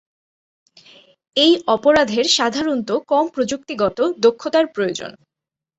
[1.37, 5.11] এই অপরাধের সাধারণত কম প্রযুক্তিগত দক্ষতার প্রয়োজন।